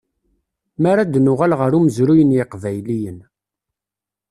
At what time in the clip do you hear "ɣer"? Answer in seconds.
1.59-1.71